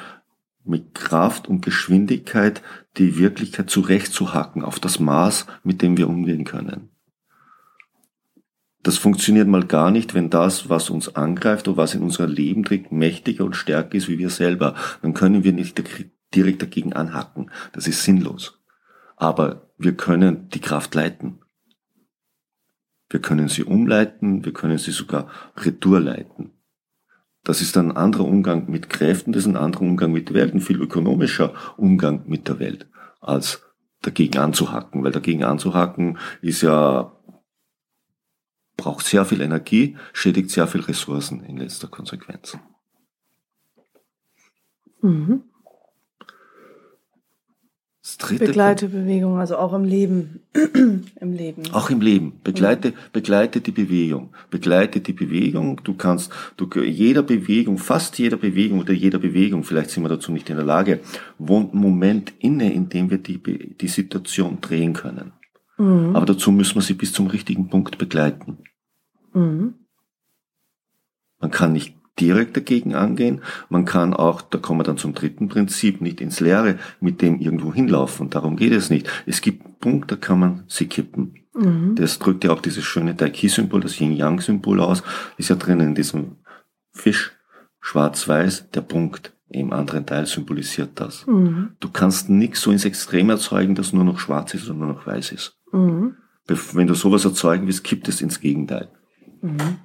mit 0.64 0.94
Kraft 0.94 1.48
und 1.48 1.64
Geschwindigkeit 1.64 2.62
die 2.98 3.18
Wirklichkeit 3.18 3.70
zurechtzuhacken 3.70 4.64
auf 4.64 4.80
das 4.80 5.00
Maß, 5.00 5.48
mit 5.64 5.82
dem 5.82 5.98
wir 5.98 6.10
umgehen 6.10 6.44
können. 6.44 6.90
Das 8.82 8.98
funktioniert 8.98 9.48
mal 9.48 9.66
gar 9.66 9.92
nicht, 9.92 10.14
wenn 10.14 10.30
das, 10.30 10.70
was 10.70 10.90
uns 10.90 11.16
angreift 11.16 11.68
oder 11.68 11.78
was 11.78 11.96
in 11.96 12.02
unser 12.02 12.28
Leben 12.28 12.64
trägt, 12.64 12.92
mächtiger 12.92 13.44
und 13.44 13.56
stärker 13.56 13.96
ist 13.96 14.08
wie 14.08 14.18
wir 14.18 14.30
selber. 14.30 14.76
Dann 15.02 15.14
können 15.14 15.44
wir 15.44 15.52
nicht 15.52 15.82
direkt 16.34 16.62
dagegen 16.62 16.94
anhacken. 16.94 17.52
Das 17.74 17.88
ist 17.88 18.04
sinnlos. 18.04 18.60
Aber 19.18 19.70
wir 19.78 19.98
können 19.98 20.48
die 20.50 20.62
Kraft 20.62 20.96
leiten. 20.96 21.40
Wir 23.10 23.20
können 23.20 23.50
sie 23.50 23.64
umleiten, 23.64 24.46
wir 24.46 24.54
können 24.54 24.78
sie 24.78 24.92
sogar 24.92 25.28
retour 25.58 26.00
leiten. 26.00 26.52
Das 27.50 27.62
ist 27.62 27.76
ein 27.78 27.98
anderer 27.98 28.26
Umgang 28.26 28.70
mit 28.70 28.92
Kräften, 28.92 29.32
das 29.32 29.42
ist 29.42 29.48
ein 29.48 29.58
anderer 29.58 29.82
Umgang 29.82 30.12
mit 30.12 30.30
der 30.30 30.36
Welt, 30.36 30.54
ein 30.54 30.62
viel 30.62 30.80
ökonomischer 30.80 31.52
Umgang 31.78 32.22
mit 32.28 32.48
der 32.48 32.60
Welt, 32.60 32.88
als 33.22 33.66
dagegen 34.04 34.38
anzuhacken. 34.38 35.04
Weil 35.04 35.12
dagegen 35.12 35.44
anzuhacken 35.44 36.20
ist 36.44 36.62
ja, 36.62 37.12
braucht 38.78 39.04
sehr 39.04 39.26
viel 39.26 39.42
Energie, 39.42 39.98
schädigt 40.14 40.52
sehr 40.52 40.68
viel 40.68 40.82
Ressourcen 40.82 41.44
in 41.44 41.58
letzter 41.58 41.88
Konsequenz. 41.88 42.56
Mhm. 45.02 45.42
Begleite 48.18 48.90
Bewegung, 48.90 49.38
also 49.38 49.58
auch 49.58 49.74
im 49.74 49.84
Leben. 49.84 50.40
Im 51.22 51.34
Leben. 51.34 51.64
Auch 51.74 51.90
im 51.90 52.02
Leben. 52.02 52.40
Begleite, 52.44 52.94
begleite 53.14 53.62
die 53.62 53.72
Bewegung. 53.72 54.34
Begleite 54.50 55.02
die 55.02 55.14
Bewegung. 55.14 55.82
Du 55.84 55.94
kannst, 55.94 56.32
du, 56.58 56.68
jeder 56.82 57.24
Bewegung, 57.24 57.78
fast 57.78 58.18
jeder 58.18 58.38
Bewegung 58.38 58.80
oder 58.80 58.94
jeder 58.94 59.20
Bewegung, 59.20 59.64
vielleicht 59.64 59.92
sind 59.92 60.04
wir 60.04 60.10
dazu 60.10 60.32
nicht 60.32 60.50
in 60.50 60.56
der 60.56 60.66
Lage, 60.66 61.02
wohnt 61.38 61.74
ein 61.74 61.80
Moment 61.80 62.34
inne, 62.40 62.74
in 62.74 62.90
dem 62.90 63.10
wir 63.10 63.18
die, 63.18 63.38
die 63.38 63.88
Situation 63.88 64.60
drehen 64.62 64.94
können. 64.94 65.34
Mhm. 65.78 66.16
Aber 66.16 66.26
dazu 66.26 66.52
müssen 66.52 66.76
wir 66.76 66.82
sie 66.82 66.94
bis 66.94 67.14
zum 67.14 67.28
richtigen 67.28 67.70
Punkt 67.70 67.98
begleiten. 67.98 68.60
Mhm. 69.34 69.76
Man 71.40 71.52
kann 71.52 71.74
nicht 71.74 71.99
direkt 72.20 72.58
dagegen 72.58 72.96
angehen. 72.96 73.42
Man 73.70 73.86
kann 73.86 74.14
auch, 74.14 74.42
da 74.42 74.58
kommen 74.58 74.80
wir 74.80 74.84
dann 74.84 74.98
zum 74.98 75.14
dritten 75.14 75.48
Prinzip, 75.48 76.02
nicht 76.02 76.22
ins 76.22 76.40
Leere 76.40 76.78
mit 77.00 77.22
dem 77.22 77.40
irgendwo 77.40 77.74
hinlaufen. 77.74 78.30
Darum 78.30 78.56
geht 78.56 78.74
es 78.74 78.90
nicht. 78.90 79.10
Es 79.26 79.42
gibt 79.42 79.80
Punkte, 79.80 80.16
da 80.16 80.22
kann 80.22 80.40
man 80.40 80.64
sie 80.68 80.88
kippen. 80.88 81.36
Mhm. 81.54 81.96
Das 81.96 82.20
drückt 82.20 82.44
ja 82.44 82.52
auch 82.52 82.62
dieses 82.62 82.84
schöne 82.84 83.16
Tai-Chi-Symbol, 83.16 83.82
das 83.82 84.00
Yin-Yang-Symbol 84.00 84.80
aus. 84.80 85.04
Ist 85.38 85.50
ja 85.50 85.56
drin 85.56 85.80
in 85.80 85.96
diesem 85.96 86.38
Fisch, 86.92 87.34
schwarz-weiß, 87.82 88.72
der 88.72 88.82
Punkt 88.82 89.34
im 89.50 89.74
anderen 89.74 90.06
Teil 90.06 90.26
symbolisiert 90.26 90.92
das. 90.96 91.26
Mhm. 91.26 91.72
Du 91.80 91.90
kannst 91.90 92.30
nichts 92.30 92.62
so 92.62 92.72
ins 92.72 92.86
Extrem 92.86 93.30
erzeugen, 93.30 93.76
dass 93.76 93.94
nur 93.94 94.04
noch 94.04 94.20
schwarz 94.20 94.54
ist 94.54 94.70
und 94.70 94.80
nur 94.80 94.88
noch 94.88 95.08
weiß 95.08 95.32
ist. 95.32 95.58
Mhm. 95.72 96.16
Wenn 96.74 96.88
du 96.88 96.94
sowas 96.94 97.26
erzeugen 97.26 97.66
willst, 97.66 97.84
kippt 97.84 98.08
es 98.08 98.22
ins 98.22 98.40
Gegenteil. 98.40 98.90
Mhm. 99.42 99.78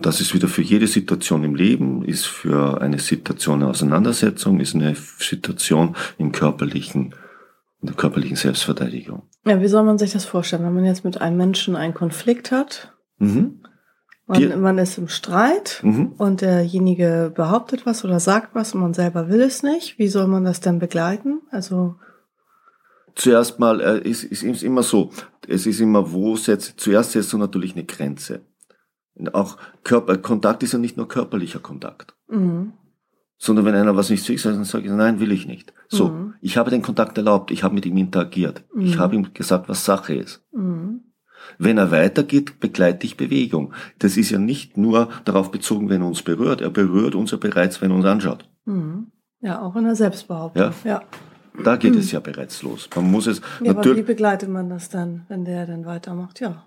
Das 0.00 0.20
ist 0.20 0.34
wieder 0.34 0.48
für 0.48 0.62
jede 0.62 0.86
Situation 0.86 1.44
im 1.44 1.54
Leben, 1.54 2.04
ist 2.04 2.26
für 2.26 2.80
eine 2.80 2.98
Situation 2.98 3.60
der 3.60 3.68
Auseinandersetzung, 3.68 4.60
ist 4.60 4.74
eine 4.74 4.94
Situation 5.18 5.94
im 6.18 6.32
körperlichen, 6.32 7.14
in 7.80 7.86
der 7.86 7.94
körperlichen 7.94 8.36
Selbstverteidigung. 8.36 9.22
Ja, 9.46 9.60
wie 9.60 9.68
soll 9.68 9.84
man 9.84 9.98
sich 9.98 10.12
das 10.12 10.24
vorstellen, 10.24 10.64
wenn 10.64 10.74
man 10.74 10.84
jetzt 10.84 11.04
mit 11.04 11.20
einem 11.20 11.36
Menschen 11.36 11.76
einen 11.76 11.94
Konflikt 11.94 12.50
hat? 12.50 12.92
Mhm. 13.18 13.60
Man, 14.26 14.60
man, 14.60 14.78
ist 14.78 14.96
im 14.96 15.08
Streit 15.08 15.80
mhm. 15.82 16.12
und 16.16 16.40
derjenige 16.40 17.30
behauptet 17.34 17.84
was 17.84 18.04
oder 18.06 18.20
sagt 18.20 18.54
was 18.54 18.74
und 18.74 18.80
man 18.80 18.94
selber 18.94 19.28
will 19.28 19.42
es 19.42 19.62
nicht. 19.62 19.98
Wie 19.98 20.08
soll 20.08 20.26
man 20.28 20.44
das 20.44 20.60
denn 20.60 20.78
begleiten? 20.78 21.42
Also 21.50 21.96
zuerst 23.14 23.58
mal, 23.58 23.80
äh, 23.80 24.08
es 24.08 24.24
ist 24.24 24.62
immer 24.62 24.82
so, 24.82 25.10
es 25.46 25.66
ist 25.66 25.80
immer, 25.80 26.12
wo 26.12 26.36
setzt, 26.36 26.80
zuerst 26.80 27.12
setzt 27.12 27.32
du 27.32 27.38
natürlich 27.38 27.74
eine 27.74 27.84
Grenze. 27.84 28.40
Auch 29.32 29.56
Körper, 29.84 30.18
Kontakt 30.18 30.62
ist 30.62 30.72
ja 30.72 30.78
nicht 30.78 30.96
nur 30.96 31.08
körperlicher 31.08 31.60
Kontakt. 31.60 32.14
Mhm. 32.28 32.72
Sondern 33.36 33.64
wenn 33.64 33.74
einer 33.74 33.96
was 33.96 34.10
nicht 34.10 34.28
will, 34.28 34.36
dann 34.36 34.64
sage 34.64 34.86
ich, 34.86 34.90
nein, 34.90 35.20
will 35.20 35.32
ich 35.32 35.46
nicht. 35.46 35.72
So, 35.88 36.08
mhm. 36.08 36.34
ich 36.40 36.56
habe 36.56 36.70
den 36.70 36.82
Kontakt 36.82 37.16
erlaubt, 37.18 37.50
ich 37.50 37.62
habe 37.62 37.74
mit 37.74 37.86
ihm 37.86 37.96
interagiert. 37.96 38.64
Mhm. 38.74 38.82
Ich 38.82 38.98
habe 38.98 39.14
ihm 39.14 39.32
gesagt, 39.34 39.68
was 39.68 39.84
Sache 39.84 40.14
ist. 40.14 40.44
Mhm. 40.52 41.02
Wenn 41.58 41.78
er 41.78 41.90
weitergeht, 41.90 42.58
begleite 42.58 43.06
ich 43.06 43.16
Bewegung. 43.16 43.72
Das 43.98 44.16
ist 44.16 44.30
ja 44.30 44.38
nicht 44.38 44.76
nur 44.76 45.10
darauf 45.24 45.50
bezogen, 45.50 45.90
wenn 45.90 46.00
er 46.00 46.08
uns 46.08 46.22
berührt. 46.22 46.60
Er 46.60 46.70
berührt 46.70 47.14
uns 47.14 47.30
ja 47.30 47.36
bereits, 47.36 47.82
wenn 47.82 47.90
er 47.90 47.96
uns 47.96 48.06
anschaut. 48.06 48.48
Mhm. 48.64 49.08
Ja, 49.40 49.60
auch 49.60 49.76
in 49.76 49.84
der 49.84 49.94
Selbstbehauptung. 49.94 50.62
Ja. 50.62 50.72
ja. 50.84 51.02
Da 51.62 51.76
geht 51.76 51.94
es 51.96 52.10
ja 52.12 52.20
bereits 52.20 52.62
los. 52.62 52.88
Man 52.96 53.10
muss 53.10 53.26
es 53.26 53.40
ja, 53.60 53.72
natürlich. 53.72 53.98
Aber 53.98 54.08
wie 54.08 54.12
begleitet 54.12 54.48
man 54.48 54.70
das 54.70 54.88
dann, 54.88 55.26
wenn 55.28 55.44
der 55.44 55.66
dann 55.66 55.84
weitermacht? 55.84 56.40
Ja. 56.40 56.64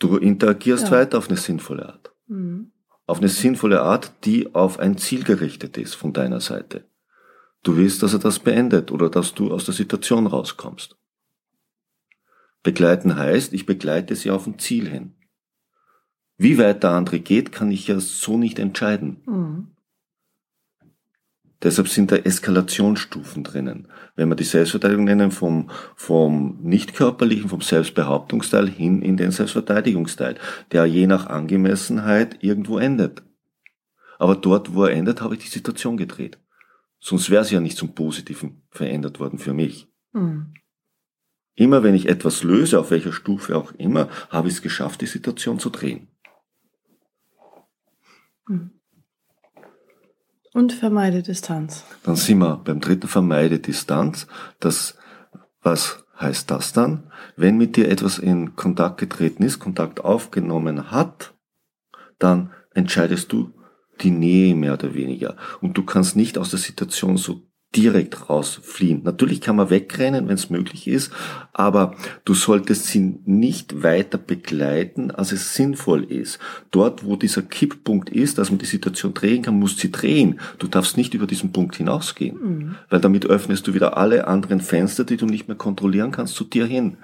Du 0.00 0.16
interagierst 0.16 0.86
ja. 0.86 0.90
weiter 0.90 1.18
auf 1.18 1.28
eine 1.28 1.38
sinnvolle 1.38 1.88
Art. 1.88 2.12
Mhm. 2.26 2.72
Auf 3.06 3.18
eine 3.18 3.28
sinnvolle 3.28 3.82
Art, 3.82 4.12
die 4.24 4.54
auf 4.54 4.80
ein 4.80 4.98
Ziel 4.98 5.22
gerichtet 5.22 5.76
ist 5.78 5.94
von 5.94 6.12
deiner 6.12 6.40
Seite. 6.40 6.84
Du 7.62 7.76
willst, 7.76 8.02
dass 8.02 8.14
er 8.14 8.18
das 8.18 8.38
beendet 8.38 8.90
oder 8.90 9.10
dass 9.10 9.34
du 9.34 9.52
aus 9.52 9.66
der 9.66 9.74
Situation 9.74 10.26
rauskommst. 10.26 10.96
Begleiten 12.62 13.16
heißt, 13.16 13.52
ich 13.52 13.66
begleite 13.66 14.16
sie 14.16 14.30
auf 14.30 14.46
ein 14.46 14.58
Ziel 14.58 14.88
hin. 14.88 15.14
Wie 16.38 16.56
weit 16.56 16.82
der 16.82 16.90
andere 16.90 17.20
geht, 17.20 17.52
kann 17.52 17.70
ich 17.70 17.86
ja 17.86 18.00
so 18.00 18.38
nicht 18.38 18.58
entscheiden. 18.58 19.22
Mhm. 19.26 19.68
Deshalb 21.62 21.88
sind 21.88 22.10
da 22.10 22.16
Eskalationsstufen 22.16 23.44
drinnen. 23.44 23.88
Wenn 24.16 24.28
wir 24.28 24.36
die 24.36 24.44
Selbstverteidigung 24.44 25.04
nennen, 25.04 25.30
vom, 25.30 25.70
vom 25.94 26.58
nicht-körperlichen, 26.62 27.50
vom 27.50 27.60
Selbstbehauptungsteil 27.60 28.68
hin 28.68 29.02
in 29.02 29.18
den 29.18 29.30
Selbstverteidigungsteil, 29.30 30.36
der 30.72 30.86
je 30.86 31.06
nach 31.06 31.26
Angemessenheit 31.26 32.42
irgendwo 32.42 32.78
endet. 32.78 33.22
Aber 34.18 34.36
dort, 34.36 34.74
wo 34.74 34.84
er 34.84 34.92
endet, 34.92 35.20
habe 35.20 35.34
ich 35.34 35.44
die 35.44 35.48
Situation 35.48 35.96
gedreht. 35.98 36.38
Sonst 36.98 37.30
wäre 37.30 37.44
sie 37.44 37.54
ja 37.54 37.60
nicht 37.60 37.76
zum 37.76 37.94
Positiven 37.94 38.62
verändert 38.70 39.20
worden 39.20 39.38
für 39.38 39.54
mich. 39.54 39.88
Mhm. 40.12 40.54
Immer 41.54 41.82
wenn 41.82 41.94
ich 41.94 42.08
etwas 42.08 42.42
löse, 42.42 42.78
auf 42.78 42.90
welcher 42.90 43.12
Stufe 43.12 43.56
auch 43.56 43.72
immer, 43.72 44.08
habe 44.30 44.48
ich 44.48 44.54
es 44.54 44.62
geschafft, 44.62 45.02
die 45.02 45.06
Situation 45.06 45.58
zu 45.58 45.68
drehen. 45.68 46.08
Mhm. 48.46 48.79
Und 50.52 50.72
vermeide 50.72 51.22
Distanz. 51.22 51.84
Dann 52.02 52.16
sind 52.16 52.38
wir 52.38 52.56
beim 52.56 52.80
dritten 52.80 53.06
vermeide 53.06 53.60
Distanz. 53.60 54.26
Das, 54.58 54.96
was 55.62 56.04
heißt 56.18 56.50
das 56.50 56.72
dann? 56.72 57.10
Wenn 57.36 57.56
mit 57.56 57.76
dir 57.76 57.88
etwas 57.88 58.18
in 58.18 58.56
Kontakt 58.56 58.98
getreten 58.98 59.42
ist, 59.42 59.60
Kontakt 59.60 60.04
aufgenommen 60.04 60.90
hat, 60.90 61.34
dann 62.18 62.50
entscheidest 62.74 63.32
du 63.32 63.52
die 64.00 64.10
Nähe 64.10 64.54
mehr 64.54 64.74
oder 64.74 64.94
weniger. 64.94 65.36
Und 65.60 65.76
du 65.76 65.84
kannst 65.84 66.16
nicht 66.16 66.36
aus 66.38 66.50
der 66.50 66.58
Situation 66.58 67.16
so 67.16 67.49
direkt 67.76 68.28
rausfliehen. 68.28 69.02
Natürlich 69.04 69.40
kann 69.40 69.54
man 69.54 69.70
wegrennen, 69.70 70.26
wenn 70.26 70.34
es 70.34 70.50
möglich 70.50 70.88
ist, 70.88 71.12
aber 71.52 71.94
du 72.24 72.34
solltest 72.34 72.86
sie 72.86 73.20
nicht 73.24 73.84
weiter 73.84 74.18
begleiten, 74.18 75.12
als 75.12 75.30
es 75.30 75.54
sinnvoll 75.54 76.02
ist. 76.02 76.40
Dort, 76.72 77.04
wo 77.04 77.14
dieser 77.14 77.42
Kipppunkt 77.42 78.10
ist, 78.10 78.38
dass 78.38 78.50
man 78.50 78.58
die 78.58 78.66
Situation 78.66 79.14
drehen 79.14 79.42
kann, 79.42 79.58
muss 79.58 79.78
sie 79.78 79.92
drehen. 79.92 80.40
Du 80.58 80.66
darfst 80.66 80.96
nicht 80.96 81.14
über 81.14 81.28
diesen 81.28 81.52
Punkt 81.52 81.76
hinausgehen, 81.76 82.38
mhm. 82.42 82.74
weil 82.88 83.00
damit 83.00 83.26
öffnest 83.26 83.68
du 83.68 83.74
wieder 83.74 83.96
alle 83.96 84.26
anderen 84.26 84.60
Fenster, 84.60 85.04
die 85.04 85.16
du 85.16 85.26
nicht 85.26 85.46
mehr 85.46 85.56
kontrollieren 85.56 86.10
kannst, 86.10 86.34
zu 86.34 86.44
dir 86.44 86.66
hin. 86.66 86.96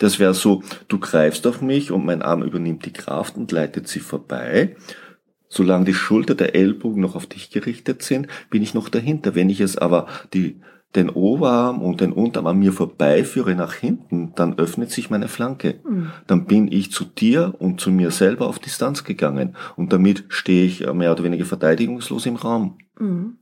Das 0.00 0.18
wäre 0.18 0.34
so, 0.34 0.62
du 0.88 0.98
greifst 0.98 1.46
auf 1.46 1.62
mich 1.62 1.92
und 1.92 2.04
mein 2.04 2.20
Arm 2.20 2.42
übernimmt 2.42 2.84
die 2.84 2.92
Kraft 2.92 3.36
und 3.36 3.52
leitet 3.52 3.88
sie 3.88 4.00
vorbei. 4.00 4.76
Solange 5.52 5.84
die 5.84 5.94
Schulter, 5.94 6.36
der 6.36 6.54
Ellbogen 6.54 7.02
noch 7.02 7.16
auf 7.16 7.26
dich 7.26 7.50
gerichtet 7.50 8.02
sind, 8.02 8.28
bin 8.50 8.62
ich 8.62 8.72
noch 8.72 8.88
dahinter. 8.88 9.34
Wenn 9.34 9.50
ich 9.50 9.60
es 9.60 9.76
aber 9.76 10.06
die, 10.32 10.60
den 10.94 11.10
Oberarm 11.10 11.82
und 11.82 12.00
den 12.00 12.12
Unterarm 12.12 12.46
an 12.46 12.60
mir 12.60 12.72
vorbeiführe 12.72 13.56
nach 13.56 13.74
hinten, 13.74 14.32
dann 14.36 14.58
öffnet 14.58 14.92
sich 14.92 15.10
meine 15.10 15.26
Flanke. 15.26 15.80
Mhm. 15.84 16.12
Dann 16.28 16.46
bin 16.46 16.70
ich 16.70 16.92
zu 16.92 17.04
dir 17.04 17.56
und 17.58 17.80
zu 17.80 17.90
mir 17.90 18.12
selber 18.12 18.46
auf 18.46 18.60
Distanz 18.60 19.02
gegangen. 19.02 19.56
Und 19.74 19.92
damit 19.92 20.24
stehe 20.28 20.64
ich 20.64 20.86
mehr 20.92 21.10
oder 21.10 21.24
weniger 21.24 21.44
verteidigungslos 21.44 22.26
im 22.26 22.36
Raum. 22.36 22.78
Mhm. 23.00 23.38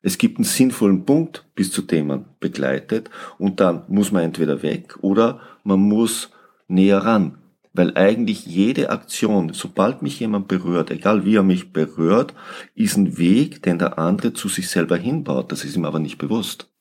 Es 0.00 0.16
gibt 0.16 0.38
einen 0.38 0.44
sinnvollen 0.44 1.04
Punkt, 1.04 1.44
bis 1.54 1.70
zu 1.70 1.82
dem 1.82 2.06
man 2.06 2.24
begleitet, 2.40 3.10
und 3.36 3.60
dann 3.60 3.82
muss 3.88 4.12
man 4.12 4.22
entweder 4.22 4.62
weg 4.62 4.96
oder 5.02 5.40
man 5.64 5.80
muss 5.80 6.30
näher 6.66 6.98
ran. 6.98 7.38
Weil 7.78 7.96
eigentlich 7.96 8.44
jede 8.44 8.90
Aktion, 8.90 9.52
sobald 9.52 10.02
mich 10.02 10.18
jemand 10.18 10.48
berührt, 10.48 10.90
egal 10.90 11.24
wie 11.24 11.36
er 11.36 11.44
mich 11.44 11.72
berührt, 11.72 12.34
ist 12.74 12.96
ein 12.96 13.18
Weg, 13.18 13.62
den 13.62 13.78
der 13.78 14.00
andere 14.00 14.32
zu 14.32 14.48
sich 14.48 14.68
selber 14.68 14.96
hinbaut. 14.96 15.52
Das 15.52 15.64
ist 15.64 15.76
ihm 15.76 15.84
aber 15.84 16.00
nicht 16.00 16.18
bewusst. 16.18 16.72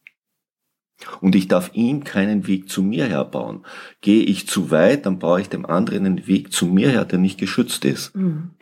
Und 1.21 1.35
ich 1.35 1.47
darf 1.47 1.69
ihm 1.75 2.03
keinen 2.03 2.47
Weg 2.47 2.67
zu 2.67 2.81
mir 2.81 3.05
herbauen. 3.05 3.63
Gehe 4.01 4.23
ich 4.23 4.47
zu 4.47 4.71
weit, 4.71 5.05
dann 5.05 5.19
baue 5.19 5.39
ich 5.39 5.49
dem 5.49 5.67
anderen 5.67 6.07
einen 6.07 6.25
Weg 6.25 6.51
zu 6.51 6.65
mir 6.65 6.89
her, 6.89 7.05
der 7.05 7.19
nicht 7.19 7.37
geschützt 7.37 7.85
ist. 7.85 8.15
Mhm. 8.15 8.55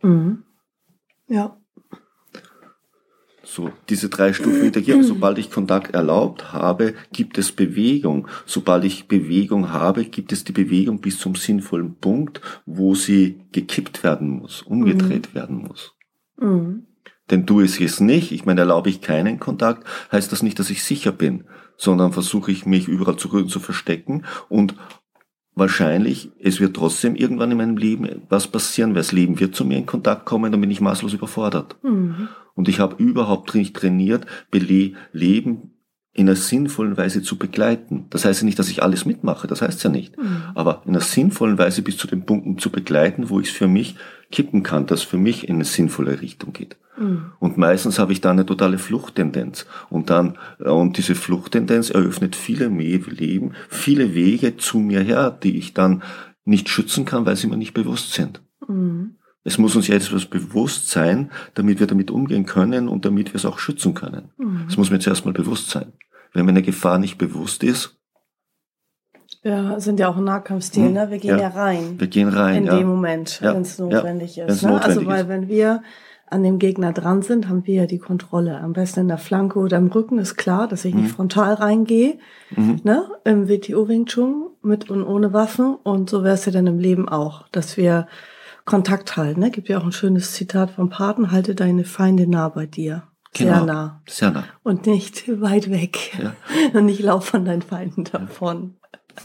Mhm. 0.00 0.44
Ja. 1.28 1.60
So, 3.44 3.70
diese 3.88 4.08
drei 4.08 4.32
Stufen 4.32 4.62
interagieren. 4.64 5.02
Sobald 5.02 5.38
ich 5.38 5.50
Kontakt 5.50 5.94
erlaubt 5.94 6.52
habe, 6.52 6.94
gibt 7.12 7.38
es 7.38 7.52
Bewegung. 7.52 8.28
Sobald 8.46 8.84
ich 8.84 9.08
Bewegung 9.08 9.72
habe, 9.72 10.04
gibt 10.04 10.32
es 10.32 10.44
die 10.44 10.52
Bewegung 10.52 11.00
bis 11.00 11.18
zum 11.18 11.34
sinnvollen 11.34 11.96
Punkt, 11.96 12.40
wo 12.66 12.94
sie 12.94 13.40
gekippt 13.52 14.02
werden 14.02 14.28
muss, 14.30 14.62
umgedreht 14.62 15.30
mhm. 15.30 15.34
werden 15.34 15.56
muss. 15.58 15.94
Mhm. 16.38 16.86
Denn 17.30 17.46
du 17.46 17.60
es 17.60 17.78
jetzt 17.78 18.00
nicht, 18.00 18.32
ich 18.32 18.44
meine, 18.44 18.60
erlaube 18.60 18.90
ich 18.90 19.00
keinen 19.00 19.40
Kontakt, 19.40 19.86
heißt 20.12 20.30
das 20.30 20.42
nicht, 20.42 20.58
dass 20.58 20.68
ich 20.68 20.84
sicher 20.84 21.12
bin, 21.12 21.44
sondern 21.76 22.12
versuche 22.12 22.52
ich 22.52 22.66
mich 22.66 22.86
überall 22.86 23.16
zu, 23.16 23.44
zu 23.44 23.60
verstecken 23.60 24.24
und 24.48 24.74
wahrscheinlich, 25.54 26.30
es 26.40 26.60
wird 26.60 26.76
trotzdem 26.76 27.14
irgendwann 27.14 27.50
in 27.50 27.58
meinem 27.58 27.76
Leben 27.76 28.22
was 28.28 28.48
passieren, 28.48 28.90
weil 28.90 29.00
das 29.00 29.12
Leben 29.12 29.38
wird 29.40 29.54
zu 29.54 29.64
mir 29.64 29.78
in 29.78 29.86
Kontakt 29.86 30.24
kommen, 30.24 30.50
dann 30.50 30.60
bin 30.60 30.70
ich 30.70 30.80
maßlos 30.80 31.12
überfordert. 31.12 31.76
Mhm. 31.82 32.28
Und 32.54 32.68
ich 32.68 32.80
habe 32.80 33.02
überhaupt 33.02 33.54
nicht 33.54 33.74
trainiert, 33.74 34.26
Leben 35.12 35.72
in 36.14 36.28
einer 36.28 36.36
sinnvollen 36.36 36.96
Weise 36.96 37.22
zu 37.22 37.36
begleiten. 37.36 38.06
Das 38.10 38.24
heißt 38.24 38.40
ja 38.40 38.44
nicht, 38.46 38.58
dass 38.58 38.68
ich 38.68 38.82
alles 38.82 39.04
mitmache, 39.04 39.48
das 39.48 39.62
heißt 39.62 39.82
ja 39.82 39.90
nicht. 39.90 40.16
Mhm. 40.16 40.44
Aber 40.54 40.82
in 40.84 40.90
einer 40.90 41.00
sinnvollen 41.00 41.58
Weise 41.58 41.82
bis 41.82 41.96
zu 41.96 42.06
den 42.06 42.24
Punkten 42.24 42.56
zu 42.56 42.70
begleiten, 42.70 43.28
wo 43.28 43.40
ich 43.40 43.48
es 43.48 43.52
für 43.52 43.66
mich 43.66 43.96
kippen 44.30 44.62
kann, 44.62 44.86
das 44.86 45.02
für 45.02 45.18
mich 45.18 45.48
in 45.48 45.56
eine 45.56 45.64
sinnvolle 45.64 46.20
Richtung 46.20 46.52
geht. 46.52 46.76
Mhm. 46.96 47.32
Und 47.40 47.58
meistens 47.58 47.98
habe 47.98 48.12
ich 48.12 48.20
da 48.20 48.30
eine 48.30 48.46
totale 48.46 48.78
Fluchttendenz. 48.78 49.66
Und 49.90 50.08
dann, 50.08 50.38
äh, 50.60 50.68
und 50.68 50.96
diese 50.98 51.16
Fluchttendenz 51.16 51.90
eröffnet 51.90 52.36
viele 52.36 52.68
Leben, 52.68 53.52
viele 53.68 54.14
Wege 54.14 54.56
zu 54.56 54.78
mir 54.78 55.00
her, 55.00 55.36
die 55.42 55.58
ich 55.58 55.74
dann 55.74 56.04
nicht 56.44 56.68
schützen 56.68 57.04
kann, 57.04 57.26
weil 57.26 57.36
sie 57.36 57.48
mir 57.48 57.56
nicht 57.56 57.74
bewusst 57.74 58.12
sind. 58.12 58.40
Mhm. 58.68 59.16
Es 59.44 59.58
muss 59.58 59.76
uns 59.76 59.88
ja 59.88 59.94
etwas 59.94 60.24
bewusst 60.24 60.88
sein, 60.88 61.30
damit 61.52 61.78
wir 61.78 61.86
damit 61.86 62.10
umgehen 62.10 62.46
können 62.46 62.88
und 62.88 63.04
damit 63.04 63.32
wir 63.32 63.36
es 63.36 63.44
auch 63.44 63.58
schützen 63.58 63.94
können. 63.94 64.30
Mhm. 64.38 64.64
Es 64.68 64.76
muss 64.76 64.90
mir 64.90 64.98
zuerst 64.98 65.26
mal 65.26 65.34
bewusst 65.34 65.70
sein. 65.70 65.92
Wenn 66.32 66.46
mir 66.46 66.52
eine 66.52 66.62
Gefahr 66.62 66.98
nicht 66.98 67.18
bewusst 67.18 67.62
ist, 67.62 67.96
ja, 69.44 69.78
sind 69.78 70.00
ja 70.00 70.08
auch 70.08 70.16
ein 70.16 70.24
Nahkampfstil, 70.24 70.86
hm? 70.86 70.92
ne? 70.94 71.10
Wir 71.10 71.18
gehen 71.18 71.38
ja. 71.38 71.42
ja. 71.42 71.48
rein. 71.48 72.00
Wir 72.00 72.06
gehen 72.06 72.28
rein. 72.28 72.56
In 72.56 72.64
ja. 72.64 72.78
dem 72.78 72.88
Moment, 72.88 73.40
ja. 73.42 73.54
wenn 73.54 73.60
es 73.60 73.78
notwendig 73.78 74.38
ist. 74.38 74.62
Ne? 74.62 74.70
Notwendig 74.70 74.96
also, 74.96 75.06
weil 75.06 75.28
wenn 75.28 75.48
wir 75.48 75.82
an 76.30 76.42
dem 76.42 76.58
Gegner 76.58 76.94
dran 76.94 77.20
sind, 77.20 77.46
haben 77.48 77.66
wir 77.66 77.74
ja 77.74 77.86
die 77.86 77.98
Kontrolle. 77.98 78.58
Am 78.58 78.72
besten 78.72 79.00
in 79.00 79.08
der 79.08 79.18
Flanke 79.18 79.58
oder 79.58 79.76
im 79.76 79.88
Rücken 79.88 80.18
ist 80.18 80.36
klar, 80.36 80.66
dass 80.66 80.86
ich 80.86 80.94
mhm. 80.94 81.02
nicht 81.02 81.12
frontal 81.12 81.52
reingehe, 81.54 82.18
mhm. 82.56 82.80
ne? 82.84 83.04
Im 83.24 83.46
WTO 83.46 83.86
Wing 83.86 84.06
Chun 84.06 84.46
mit 84.62 84.90
und 84.90 85.04
ohne 85.04 85.34
Waffen. 85.34 85.76
Und 85.82 86.08
so 86.08 86.24
wäre 86.24 86.34
es 86.34 86.46
ja 86.46 86.52
dann 86.52 86.66
im 86.66 86.78
Leben 86.78 87.06
auch, 87.06 87.46
dass 87.48 87.76
wir 87.76 88.06
Kontakt 88.64 89.16
halten. 89.16 89.40
Ne? 89.40 89.50
Gibt 89.50 89.68
ja 89.68 89.78
auch 89.78 89.84
ein 89.84 89.92
schönes 89.92 90.32
Zitat 90.32 90.72
vom 90.72 90.90
Paten, 90.90 91.30
halte 91.30 91.54
deine 91.54 91.84
Feinde 91.84 92.26
nah 92.26 92.48
bei 92.48 92.66
dir. 92.66 93.04
Sehr 93.36 93.52
genau. 93.52 93.66
nah. 93.66 94.02
Sehr 94.06 94.30
nah. 94.30 94.44
Und 94.62 94.86
nicht 94.86 95.28
weit 95.40 95.70
weg. 95.70 96.16
Ja. 96.18 96.34
Und 96.78 96.86
nicht 96.86 97.00
lauf 97.00 97.26
von 97.26 97.44
deinen 97.44 97.62
Feinden 97.62 98.04
davon. 98.04 98.76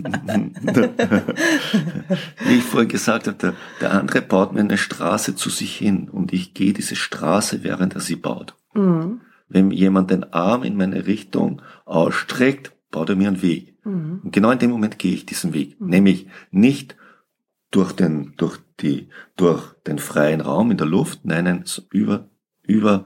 Wie 2.46 2.56
ich 2.56 2.64
vorhin 2.64 2.90
gesagt 2.90 3.28
habe, 3.28 3.38
der, 3.38 3.56
der, 3.82 3.94
andere 3.94 4.22
baut 4.22 4.54
mir 4.54 4.60
eine 4.60 4.78
Straße 4.78 5.34
zu 5.36 5.50
sich 5.50 5.76
hin 5.76 6.10
und 6.10 6.32
ich 6.32 6.54
gehe 6.54 6.74
diese 6.74 6.96
Straße, 6.96 7.64
während 7.64 7.96
er 7.96 8.02
sie 8.02 8.16
baut. 8.16 8.54
Mhm. 8.76 9.22
Wenn 9.48 9.72
jemand 9.72 10.12
den 10.12 10.32
Arm 10.32 10.62
in 10.62 10.78
meine 10.78 11.08
Richtung 11.08 11.64
ausstreckt, 11.86 12.72
baut 12.92 13.10
er 13.10 13.16
mir 13.16 13.30
einen 13.30 13.42
Weg. 13.42 13.84
Mhm. 13.84 14.22
Und 14.24 14.32
genau 14.32 14.52
in 14.52 14.60
dem 14.60 14.70
Moment 14.70 15.00
gehe 15.00 15.14
ich 15.14 15.26
diesen 15.26 15.54
Weg. 15.54 15.82
Mhm. 15.82 15.88
Nämlich 15.88 16.28
nicht 16.52 16.96
durch 17.72 17.92
den, 17.94 18.34
durch 18.38 18.60
die, 18.82 19.10
durch 19.36 19.74
den 19.88 20.00
freien 20.00 20.42
Raum 20.42 20.72
in 20.72 20.78
der 20.78 20.88
Luft, 20.88 21.26
nein, 21.26 21.46
nein, 21.46 21.64
über, 21.92 22.30
über 22.64 23.06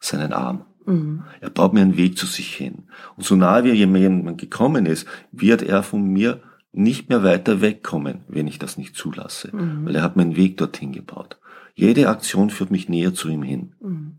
seinen 0.00 0.32
Arm. 0.32 0.64
Mhm. 0.86 1.24
Er 1.40 1.50
baut 1.50 1.74
mir 1.74 1.82
einen 1.82 1.96
Weg 1.96 2.16
zu 2.16 2.26
sich 2.26 2.54
hin. 2.54 2.88
Und 3.16 3.24
so 3.24 3.36
nahe 3.36 3.64
wie 3.64 3.72
jemand 3.72 4.38
gekommen 4.38 4.86
ist, 4.86 5.06
wird 5.32 5.62
er 5.62 5.82
von 5.82 6.02
mir 6.02 6.42
nicht 6.72 7.08
mehr 7.08 7.22
weiter 7.22 7.60
wegkommen, 7.60 8.24
wenn 8.28 8.46
ich 8.46 8.58
das 8.58 8.78
nicht 8.78 8.96
zulasse. 8.96 9.54
Mhm. 9.54 9.86
Weil 9.86 9.96
er 9.96 10.02
hat 10.02 10.16
meinen 10.16 10.36
Weg 10.36 10.56
dorthin 10.56 10.92
gebaut. 10.92 11.38
Jede 11.74 12.08
Aktion 12.08 12.50
führt 12.50 12.70
mich 12.70 12.88
näher 12.88 13.14
zu 13.14 13.28
ihm 13.28 13.42
hin. 13.42 13.74
Mhm. 13.80 14.18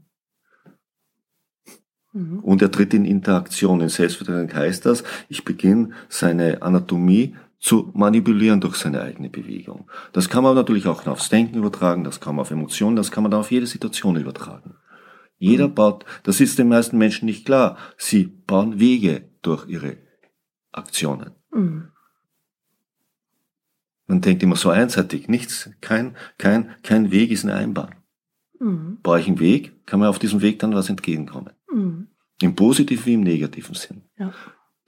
mhm. 2.14 2.40
Und 2.40 2.62
er 2.62 2.72
tritt 2.72 2.94
in 2.94 3.06
Interaktion. 3.06 3.82
In 3.82 3.90
Selbstverteidigung 3.90 4.56
heißt 4.56 4.86
das, 4.86 5.04
ich 5.28 5.44
beginne 5.46 5.92
seine 6.08 6.62
Anatomie 6.62 7.36
zu 7.60 7.92
manipulieren 7.94 8.62
durch 8.62 8.76
seine 8.78 9.02
eigene 9.02 9.30
Bewegung. 9.30 9.90
Das 10.14 10.30
kann 10.30 10.44
man 10.44 10.56
natürlich 10.56 10.88
auch 10.88 11.06
aufs 11.08 11.30
Denken 11.30 11.58
übertragen, 11.58 12.04
das 12.04 12.22
kann 12.22 12.36
man 12.36 12.44
auf 12.44 12.52
Emotionen, 12.52 12.96
das 12.96 13.12
kann 13.12 13.24
man 13.24 13.32
dann 13.32 13.42
auf 13.42 13.52
jede 13.52 13.68
Situation 13.68 14.16
übertragen. 14.16 14.76
Jeder 15.38 15.68
mhm. 15.70 15.76
baut, 15.76 16.06
das 16.24 16.40
ist 16.40 16.58
den 16.60 16.70
meisten 16.70 16.98
Menschen 16.98 17.26
nicht 17.26 17.46
klar. 17.46 17.78
Sie 17.98 18.26
bauen 18.26 18.80
Wege 18.80 19.30
durch 19.42 19.68
ihre 19.68 19.98
Aktionen. 20.72 21.32
Mhm. 21.52 21.90
Man 24.08 24.22
denkt 24.22 24.42
immer 24.42 24.56
so 24.56 24.70
einseitig, 24.70 25.28
nichts, 25.28 25.70
kein, 25.82 26.16
kein, 26.38 26.76
kein 26.84 27.12
Weg 27.12 27.32
ist 27.32 27.46
eine 27.46 27.56
Einbahn. 27.56 27.96
Mhm. 28.60 29.00
Baue 29.02 29.20
ich 29.20 29.28
einen 29.28 29.40
Weg, 29.40 29.86
kann 29.86 30.00
man 30.00 30.10
auf 30.10 30.20
diesem 30.20 30.42
Weg 30.42 30.60
dann 30.60 30.74
was 30.74 30.90
entgegenkommen. 30.90 31.54
Mhm. 31.72 32.08
Im 32.42 32.56
positiven 32.56 33.06
wie 33.06 33.14
im 33.14 33.22
negativen 33.22 33.76
Sinn. 33.76 34.04
Ja. 34.18 34.34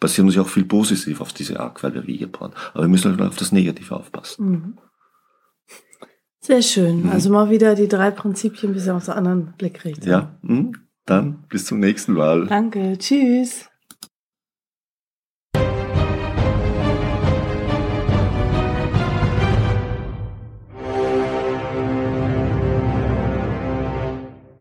Passieren 0.02 0.28
uns 0.28 0.36
ja 0.36 0.42
auch 0.42 0.50
viel 0.50 0.66
positiv 0.66 1.22
auf 1.22 1.32
diese 1.32 1.60
Art, 1.60 1.82
weil 1.84 2.06
wir 2.06 2.30
bauen. 2.30 2.52
Aber 2.74 2.84
wir 2.84 2.90
müssen 2.90 3.12
halt 3.12 3.22
auf 3.22 3.38
das 3.38 3.54
Negative 3.54 3.96
aufpassen. 3.96 4.50
Mhm. 4.50 4.78
Sehr 6.42 6.64
schön. 6.64 7.04
Mhm. 7.04 7.12
Also 7.12 7.30
mal 7.30 7.50
wieder 7.50 7.76
die 7.76 7.88
drei 7.88 8.12
Prinzipien 8.12 8.72
ein 8.72 8.74
bisschen 8.74 8.96
aus 8.96 9.08
einem 9.08 9.20
anderen 9.20 9.54
Blick 9.58 9.86
reden. 9.86 10.02
Ja, 10.04 10.36
mhm. 10.42 10.74
dann 11.06 11.46
bis 11.48 11.66
zum 11.66 11.80
nächsten 11.80 12.14
Mal. 12.14 12.48
Danke. 12.48 12.98
Tschüss. 12.98 13.71